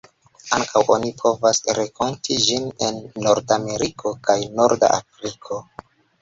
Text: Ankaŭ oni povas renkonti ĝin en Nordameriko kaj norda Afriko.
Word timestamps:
Ankaŭ 0.55 0.81
oni 0.93 1.11
povas 1.19 1.59
renkonti 1.79 2.37
ĝin 2.45 2.65
en 2.87 2.97
Nordameriko 3.27 4.15
kaj 4.31 4.39
norda 4.57 4.91
Afriko. 4.97 5.63